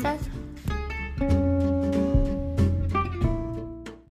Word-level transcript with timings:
estas 0.00 0.29